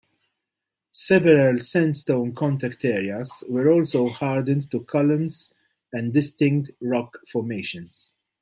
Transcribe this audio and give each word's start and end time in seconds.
Several 0.89 1.59
sandstone 1.59 2.33
contact 2.33 2.83
areas 2.85 3.43
were 3.47 3.71
also 3.71 4.07
hardened 4.07 4.71
to 4.71 4.79
columns 4.79 5.53
and 5.93 6.11
distinct 6.11 6.71
rock 6.81 7.19
formations. 7.31 8.09